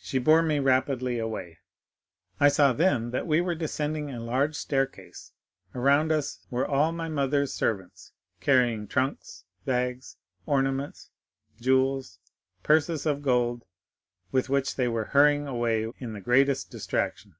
[0.00, 1.58] She bore me rapidly away.
[2.38, 5.32] "I saw then that we were descending a large staircase;
[5.74, 10.14] around us were all my mother's servants carrying trunks, bags,
[10.46, 11.10] ornaments,
[11.60, 12.20] jewels,
[12.62, 13.64] purses of gold,
[14.30, 17.34] with which they were hurrying away in the greatest distraction.